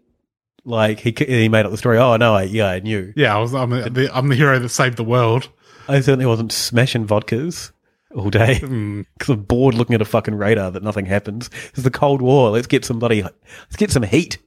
[0.65, 1.97] like he he made up the story.
[1.99, 3.13] Oh no, I, yeah, I knew.
[3.15, 3.53] Yeah, I was.
[3.53, 5.49] I'm the, I'm the hero that saved the world.
[5.87, 7.71] I certainly wasn't smashing vodkas.
[8.15, 11.49] All day because I'm bored looking at a fucking radar that nothing happens.
[11.69, 12.51] It's the Cold War.
[12.51, 13.21] Let's get somebody.
[13.21, 14.37] Let's get some heat.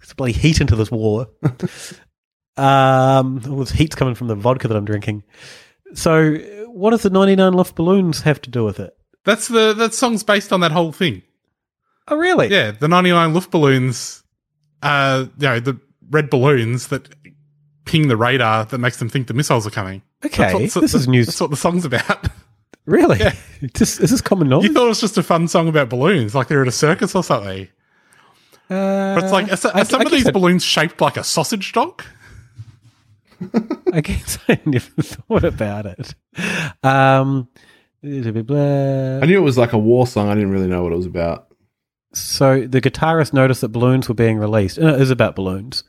[0.00, 1.28] Let's bloody heat into this war.
[2.56, 5.24] um, all this heat's coming from the vodka that I'm drinking.
[5.94, 6.34] So,
[6.68, 8.96] what does the 99 Luft balloons have to do with it?
[9.24, 11.22] That's the that song's based on that whole thing.
[12.08, 12.48] Oh, really?
[12.48, 14.22] Yeah, the 99 Luft balloons,
[14.82, 17.08] uh, you know, the red balloons that
[17.86, 20.02] ping the radar that makes them think the missiles are coming.
[20.24, 21.26] Okay, That's what- this is news.
[21.26, 22.28] That's what the song's about.
[22.86, 23.18] Really?
[23.18, 23.34] Yeah.
[23.74, 24.66] Just, is this common knowledge?
[24.68, 27.14] You thought it was just a fun song about balloons, like they're at a circus
[27.14, 27.68] or something.
[28.70, 31.00] Uh, But it's like, are, so- I- some I of these guess I- balloons shaped
[31.00, 32.02] like a sausage dog?
[33.92, 36.14] I guess I never thought about it.
[36.82, 37.48] Um.
[38.02, 40.28] I knew it was like a war song.
[40.28, 41.46] I didn't really know what it was about.
[42.12, 44.76] So the guitarist noticed that balloons were being released.
[44.76, 45.84] and it is about balloons.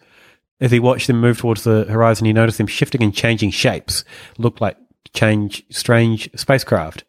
[0.62, 4.06] As he watched them move towards the horizon, he noticed them shifting and changing shapes.
[4.38, 4.78] Looked like
[5.16, 7.04] change strange spacecraft.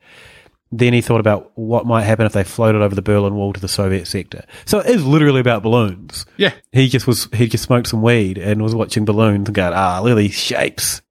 [0.73, 3.61] Then he thought about what might happen if they floated over the Berlin Wall to
[3.61, 4.45] the Soviet sector.
[4.65, 6.27] So it is literally about balloons.
[6.37, 6.53] Yeah.
[6.73, 10.01] He just was he just smoked some weed and was watching balloons and going, ah,
[10.03, 11.03] look at these shapes.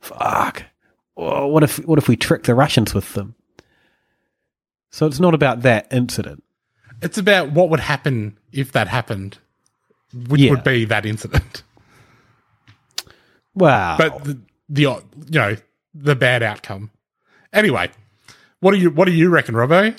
[0.00, 0.62] Fuck.
[1.16, 3.34] Oh, what if what if we trick the Russians with them?
[4.90, 6.44] So it's not about that incident.
[7.02, 9.38] It's about what would happen if that happened,
[10.28, 10.50] which Yeah.
[10.50, 11.64] would be that incident.
[13.54, 13.96] Wow.
[13.98, 15.00] But the, the you
[15.30, 15.56] know
[15.94, 16.90] the bad outcome.
[17.52, 17.90] Anyway,
[18.60, 19.96] what do you what do you reckon, Robbo?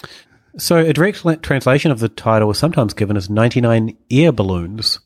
[0.58, 5.00] So, a direct translation of the title is sometimes given as 99 Air Balloons.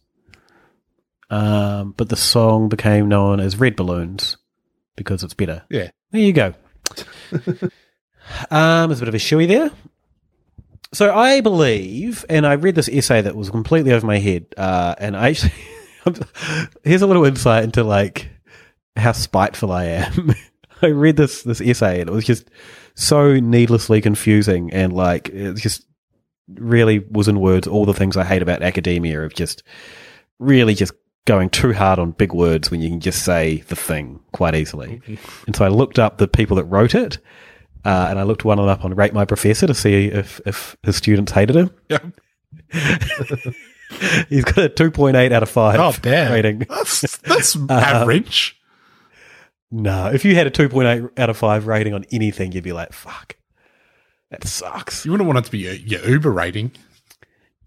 [1.30, 4.38] Um, but the song became known as Red Balloons
[4.96, 5.64] because it's better.
[5.70, 5.90] Yeah.
[6.12, 6.54] There you go.
[8.52, 9.72] um, there's a bit of a shoey there.
[10.94, 14.96] So, I believe, and I read this essay that was completely over my head, uh,
[14.98, 15.54] and I actually,
[16.84, 18.30] here's a little insight into like
[18.98, 20.36] how spiteful I am.
[20.82, 22.50] I read this this essay and it was just
[22.96, 25.86] so needlessly confusing and like it just
[26.56, 29.64] really was in words all the things I hate about academia of just
[30.40, 30.94] really just
[31.26, 35.02] going too hard on big words when you can just say the thing quite easily.
[35.46, 37.18] and so I looked up the people that wrote it.
[37.86, 40.42] Uh, and I looked one of them up on Rate My Professor to see if,
[40.46, 41.70] if his students hated him.
[41.90, 42.00] Yeah.
[44.30, 46.32] He's got a 2.8 out of 5 Oh, damn.
[46.34, 46.60] rating.
[46.70, 48.57] That's that's Um, average.
[49.72, 52.94] No, if you had a 2.8 out of 5 rating on anything, you'd be like,
[52.94, 53.36] fuck,
[54.32, 55.06] that sucks.
[55.06, 56.72] You wouldn't want it to be your, your Uber rating.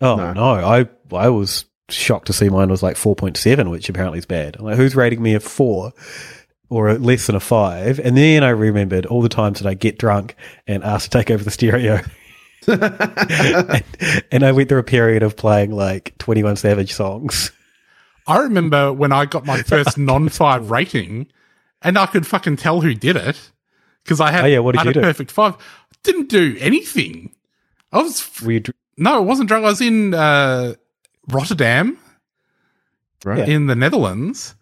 [0.01, 0.43] Oh, no.
[0.43, 4.57] I, I was shocked to see mine was like 4.7, which apparently is bad.
[4.57, 5.93] I'm like, who's rating me a 4
[6.71, 7.99] or a less than a 5?
[8.01, 10.37] And then I remembered all the times that I get drunk
[10.67, 12.01] and ask to take over the stereo.
[12.67, 13.85] and,
[14.33, 17.53] and I went through a period of playing like 21 Savage songs.
[18.27, 21.27] I remember when I got my first non five rating,
[21.83, 23.51] and I could fucking tell who did it
[24.05, 25.09] because I had, Oh, yeah, what did I had you a do?
[25.09, 25.55] perfect five.
[26.03, 27.35] Didn't do anything.
[27.93, 29.65] I was Were you dr- no, it wasn't drunk.
[29.65, 30.75] I was in uh,
[31.29, 31.99] Rotterdam,
[33.25, 33.49] Right.
[33.49, 34.55] in the Netherlands,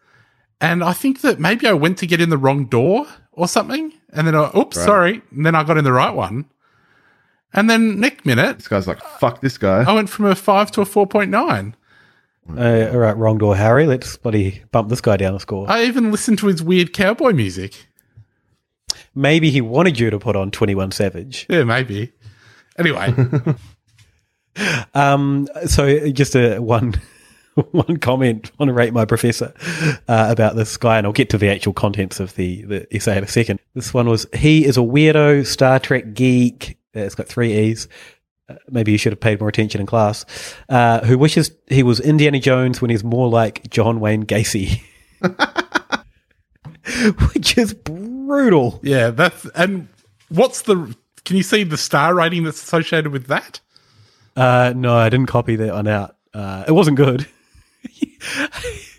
[0.60, 3.92] and I think that maybe I went to get in the wrong door or something,
[4.12, 4.84] and then I, oops, Right.
[4.84, 6.46] sorry, and then I got in the right one,
[7.52, 9.82] and then next minute This guy's like, fuck this guy.
[9.82, 11.76] I went from a five to a four point nine.
[12.56, 13.86] Uh, all right, wrong door, Harry.
[13.86, 15.70] Let's bloody bump this guy down a score.
[15.70, 17.86] I even listened to his weird cowboy music.
[19.14, 21.46] Maybe he wanted you to put on 21 Savage.
[21.48, 22.12] Yeah, maybe.
[22.78, 23.12] Anyway,
[24.94, 27.00] Um, so just a one
[27.70, 29.52] one comment on a rate my professor
[30.08, 33.18] uh, about this guy, and I'll get to the actual contents of the, the essay
[33.18, 33.60] in a second.
[33.74, 36.78] This one was he is a weirdo Star Trek geek.
[36.96, 37.88] Uh, it's got three E's.
[38.70, 40.24] Maybe you should have paid more attention in class.
[40.68, 44.80] Uh, who wishes he was Indiana Jones when he's more like John Wayne Gacy,
[47.34, 48.80] which is brutal.
[48.82, 49.88] yeah, that's and
[50.28, 50.94] what's the?
[51.24, 53.60] Can you see the star rating that's associated with that?
[54.34, 56.16] Uh, no, I didn't copy that one out.
[56.32, 57.26] Uh, it wasn't good.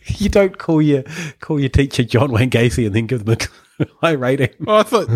[0.05, 1.03] you don't call your
[1.39, 3.37] call your teacher John Wayne Gacy and then give them
[3.79, 4.49] a high rating.
[4.59, 5.07] Well, I thought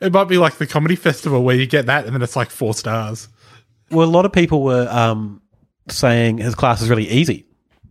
[0.00, 2.50] it might be like the comedy festival where you get that and then it's like
[2.50, 3.28] four stars.
[3.90, 5.42] Well, a lot of people were um,
[5.88, 7.46] saying his class is really easy.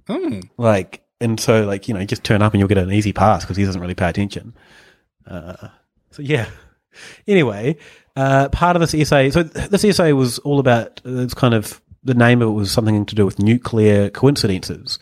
[0.07, 0.39] Hmm.
[0.57, 3.13] Like, and so like you know, you just turn up and you'll get an easy
[3.13, 4.53] pass because he doesn't really pay attention.
[5.28, 5.67] Uh,
[6.11, 6.47] so yeah.
[7.28, 7.78] Anyway,
[8.15, 9.30] uh, part of this essay.
[9.30, 10.99] So this essay was all about.
[11.05, 14.99] uh, It's kind of the name of it was something to do with nuclear coincidences,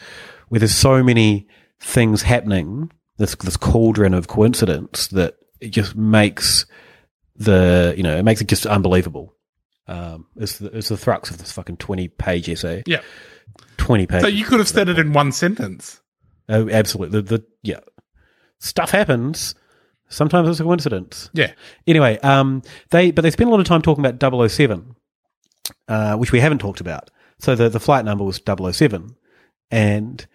[0.49, 1.47] where there's so many
[1.79, 2.91] things happening.
[3.17, 6.65] This this cauldron of coincidence that it just makes
[7.35, 9.33] the you know it makes it just unbelievable.
[9.87, 12.83] Um, it's the, it's the thrux of this fucking twenty page essay.
[12.85, 13.01] Yeah.
[13.77, 14.23] twenty pages.
[14.23, 16.01] So you could have said it in one sentence.
[16.49, 17.21] Oh, absolutely.
[17.21, 17.79] The, the yeah,
[18.59, 19.55] stuff happens.
[20.09, 21.29] Sometimes it's a coincidence.
[21.33, 21.51] Yeah.
[21.85, 24.95] Anyway, um, they but they spent a lot of time talking about 007,
[25.87, 27.11] uh, which we haven't talked about.
[27.39, 29.15] So the the flight number was 007,
[29.69, 30.27] and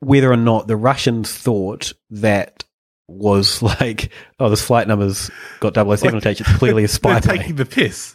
[0.00, 2.64] whether or not the Russians thought that
[3.08, 5.30] was like, oh, this flight number's
[5.60, 6.40] got 007 Like, attached.
[6.42, 7.38] It's clearly a spy They're plane.
[7.38, 8.14] taking the piss.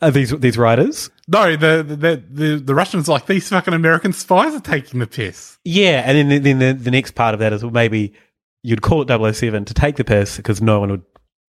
[0.00, 1.10] Are these these riders?
[1.26, 5.06] No, the, the the the Russians are like these fucking American spies are taking the
[5.08, 5.58] piss.
[5.64, 8.14] Yeah, and then then the, the next part of that is well, maybe
[8.62, 11.02] you'd call it 007 to take the piss because no one would,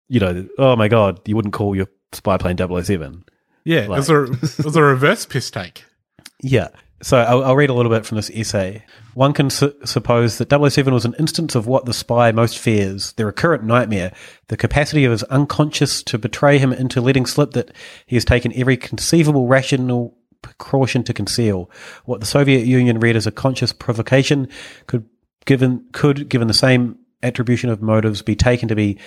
[0.08, 3.24] you know, oh my god, you wouldn't call your spy plane 007.
[3.64, 5.84] Yeah, it Like- was a it was a reverse piss take.
[6.42, 6.68] Yeah.
[7.02, 8.84] So I'll, I'll read a little bit from this essay.
[9.14, 13.12] One can su- suppose that 007 was an instance of what the spy most fears,
[13.12, 14.12] the recurrent nightmare,
[14.48, 17.72] the capacity of his unconscious to betray him into letting slip that
[18.06, 21.70] he has taken every conceivable rational precaution to conceal.
[22.04, 24.48] What the Soviet Union read as a conscious provocation
[24.86, 25.06] could
[25.44, 28.98] given could given the same attribution of motives be taken to be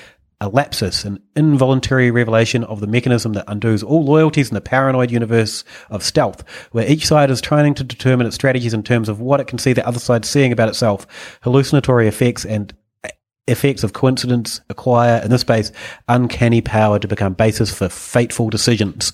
[0.42, 5.12] a lapsus, an involuntary revelation of the mechanism that undoes all loyalties in the paranoid
[5.12, 9.20] universe of stealth, where each side is trying to determine its strategies in terms of
[9.20, 11.06] what it can see the other side seeing about itself.
[11.42, 12.74] Hallucinatory effects and
[13.48, 15.72] effects of coincidence acquire, in this space,
[16.08, 19.12] uncanny power to become basis for fateful decisions.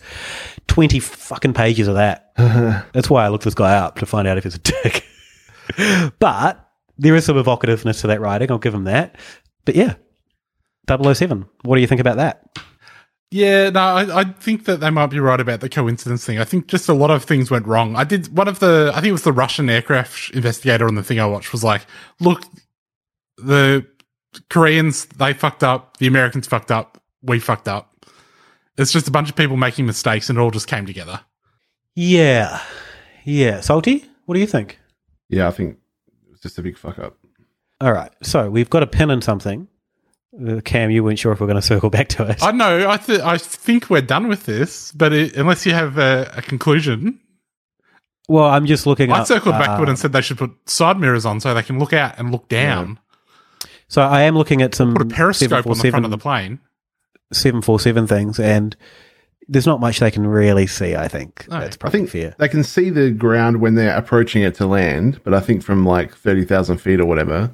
[0.68, 2.34] 20 fucking pages of that.
[2.38, 5.06] That's why I looked this guy up to find out if he's a dick.
[6.20, 8.52] but there is some evocativeness to that writing.
[8.52, 9.16] I'll give him that.
[9.64, 9.96] But yeah,
[10.88, 11.46] 007.
[11.64, 12.60] What do you think about that?
[13.32, 16.40] Yeah, no, I, I think that they might be right about the coincidence thing.
[16.40, 17.96] I think just a lot of things went wrong.
[17.96, 21.04] I did one of the, I think it was the Russian aircraft investigator on the
[21.04, 21.86] thing I watched was like,
[22.20, 22.44] look,
[23.38, 23.86] the
[24.50, 28.06] Koreans, they fucked up, the Americans fucked up, we fucked up.
[28.78, 31.20] It's just a bunch of people making mistakes and it all just came together.
[31.96, 32.62] Yeah.
[33.24, 33.62] Yeah.
[33.62, 34.80] Salty, what do you think?
[35.30, 35.78] Yeah, I think
[36.26, 37.18] it was just a big fuck up.
[37.82, 38.14] All right.
[38.22, 39.68] So we've got a pin in something.
[40.36, 42.44] Uh, Cam, you weren't sure if we're going to circle back to it.
[42.44, 45.98] I know, I, th- I think we're done with this, but it, unless you have
[45.98, 47.20] a, a conclusion,
[48.28, 51.00] Well, I'm just looking I up, circled uh, backward and said they should put side
[51.00, 53.00] mirrors on so they can look out and look down.
[53.88, 56.60] So I am looking at some Put a periscope on the front of the plane.
[57.32, 58.76] 747 things, and
[59.48, 61.46] there's not much they can really see, I think.
[61.50, 62.36] That's I probably think fair.
[62.40, 65.86] they can see the ground when they're approaching it to land, but I think from
[65.86, 67.52] like 30,000 feet or whatever,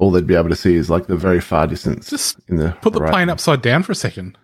[0.00, 2.10] all they'd be able to see is like the very far distance.
[2.10, 4.36] Just in the Put the right- plane upside down for a second.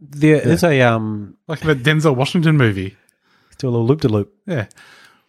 [0.00, 2.96] There is a um Like the Denzel Washington movie.
[3.58, 4.32] do a little loop to loop.
[4.46, 4.66] Yeah.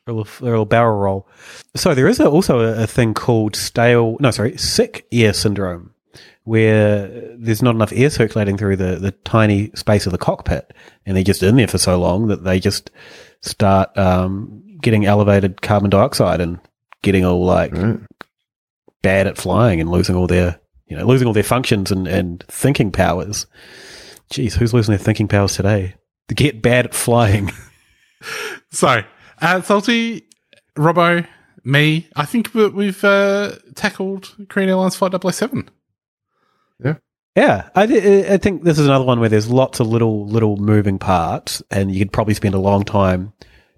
[0.07, 1.27] A little, a little barrel roll.
[1.75, 5.95] So there is a, also a, a thing called stale, no, sorry, sick air syndrome,
[6.43, 7.07] where
[7.37, 10.73] there's not enough air circulating through the, the tiny space of the cockpit,
[11.07, 12.91] and they're just in there for so long that they just
[13.41, 16.59] start um, getting elevated carbon dioxide and
[17.01, 17.73] getting all like
[19.05, 22.43] bad at flying and losing all their, you know, losing all their functions and, and
[22.47, 23.45] thinking powers.
[24.33, 25.93] Jeez, who's losing their thinking powers today?
[26.29, 27.51] To get bad at flying.
[28.71, 29.03] So,
[29.41, 30.23] uh, Salty,
[30.75, 31.27] Robbo,
[31.63, 35.69] me, I think we- we've uh, tackled Korean Air Lines Flight 007.
[36.83, 36.95] Yeah,
[37.35, 40.57] Yeah, I, thi- I think this is another one where there's lots of little little
[40.57, 43.31] moving parts, and you could probably spend a long time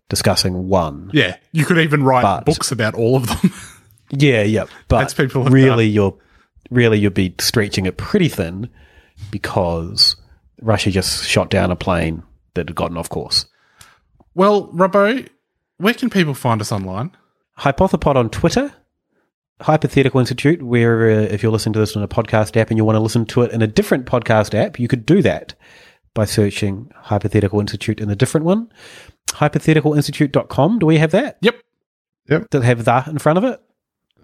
[0.09, 1.11] discussing one.
[1.13, 3.51] Yeah, you could even write But- books about all of them.
[4.11, 6.17] Yeah, yeah, but That's people really you're
[6.69, 8.69] really you'd be stretching it pretty thin
[9.31, 10.15] because
[10.61, 13.45] Russia just shot down a plane that had gotten off course.
[14.33, 15.27] well, Robbo,
[15.77, 17.15] where can people find us online?
[17.59, 18.73] Hypothepod on Twitter,
[19.61, 22.85] Hypothetical Institute, where uh, if you're listening to this on a podcast app and you
[22.85, 25.55] want to listen to it in a different podcast app, you could do that
[26.13, 28.71] by searching Hypothetical Institute in a different one.
[29.29, 30.79] Hypotheticalinstitute.com.
[30.79, 31.37] Do we have that?
[31.41, 31.61] Yep.
[32.29, 32.49] Yep.
[32.49, 33.59] Does it have that in front of it?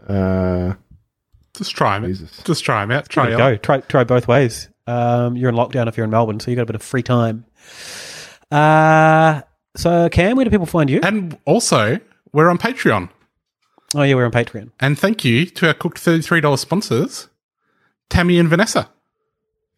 [0.07, 0.73] Uh,
[1.55, 2.13] Just try them.
[2.43, 3.09] Just try them out.
[3.09, 3.49] Try There it out.
[3.51, 3.55] go.
[3.57, 4.69] Try try both ways.
[4.87, 7.03] Um, you're in lockdown if you're in Melbourne, so you got a bit of free
[7.03, 7.45] time.
[8.51, 9.41] Uh
[9.75, 10.99] so Cam, where do people find you?
[11.01, 11.99] And also,
[12.31, 13.09] we're on Patreon.
[13.95, 14.71] Oh yeah, we're on Patreon.
[14.79, 17.29] And thank you to our cooked $33 sponsors,
[18.09, 18.89] Tammy and Vanessa.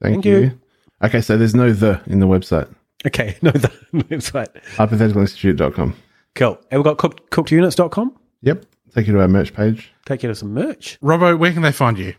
[0.01, 0.37] thank, Thank you.
[0.39, 0.59] you.
[1.03, 2.67] Okay, so there's no the in the website.
[3.05, 4.47] Okay, no the website.
[4.75, 5.95] Hypotheticalinstitute.com.
[6.33, 6.59] Cool.
[6.71, 8.15] And we've got cooked cookedunits.com.
[8.41, 8.65] Yep.
[8.95, 9.91] Take you to our merch page.
[10.05, 10.97] Take you to some merch.
[11.01, 12.15] Robbo, where can they find you?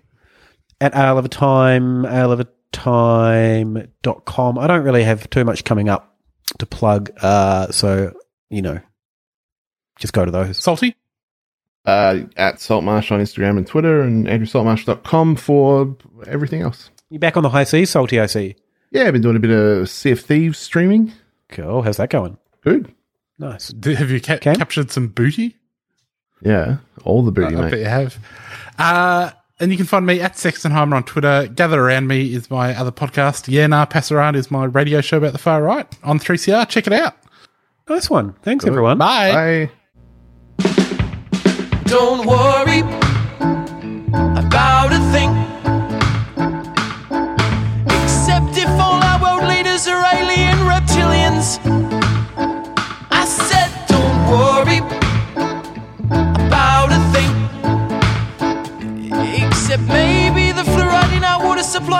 [0.80, 4.58] At Ale of a Time, Ale of a Time.com.
[4.58, 6.16] I don't really have too much coming up
[6.58, 8.12] to plug, uh, so
[8.50, 8.78] you know,
[9.98, 10.58] just go to those.
[10.58, 10.94] Salty?
[11.84, 15.96] Uh, at Saltmarsh on Instagram and Twitter and andrewsaltmarsh.com for
[16.26, 16.90] everything else.
[17.10, 18.56] You back on the high seas, salty I see.
[18.90, 21.12] Yeah, I've been doing a bit of Sea of Thieves streaming.
[21.48, 21.82] Cool.
[21.82, 22.38] How's that going?
[22.62, 22.92] Good.
[23.38, 23.68] Nice.
[23.68, 25.56] Did- Have you ca- captured some booty?
[26.42, 27.70] Yeah, all the booty, I mate.
[27.70, 28.18] bet you have.
[28.78, 31.48] Uh, and you can find me at Sextonheimer on Twitter.
[31.54, 33.48] Gather Around Me is my other podcast.
[33.48, 36.68] Yeah, No Pasaran is my radio show about the far right on 3CR.
[36.68, 37.16] Check it out.
[37.88, 38.34] Nice one.
[38.42, 38.98] Thanks, everyone.
[38.98, 39.70] Bye.
[40.58, 40.66] Bye.
[41.86, 42.82] Don't worry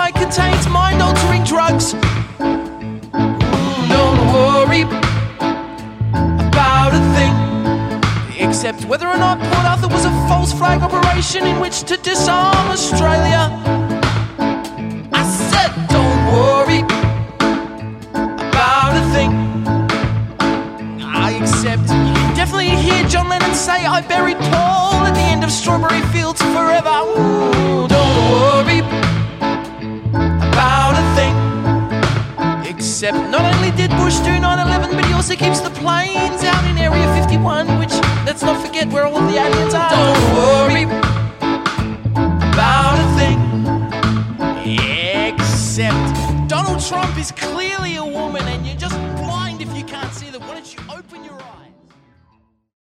[0.07, 1.93] water contains mind altering drugs.
[3.89, 4.83] Don't worry
[6.49, 7.33] about a thing.
[8.39, 12.67] Except whether or not Port Arthur was a false flag operation in which to disarm
[12.69, 13.49] Australia.
[15.13, 16.81] I said, don't worry
[18.03, 19.31] about a thing.
[21.01, 21.81] I accept.
[21.81, 26.01] You can definitely hear John Lennon say, I buried Paul at the end of Strawberry
[26.13, 26.89] Fields forever.
[26.89, 29.06] Ooh, don't worry
[32.97, 36.79] Except not only did Bush do 9-11, but he also keeps the planes out in
[36.79, 37.93] Area 51, which,
[38.25, 39.87] let's not forget where all of the aliens are.
[39.91, 40.85] Don't worry
[42.53, 43.37] about a thing.
[45.27, 50.31] Except Donald Trump is clearly a woman, and you're just blind if you can't see
[50.31, 50.41] that.
[50.41, 51.76] Why don't you open your eyes?